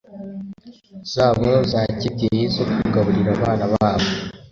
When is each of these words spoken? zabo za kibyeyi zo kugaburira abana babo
zabo 1.13 1.49
za 1.71 1.81
kibyeyi 1.99 2.45
zo 2.55 2.63
kugaburira 2.73 3.29
abana 3.37 3.65
babo 3.73 4.07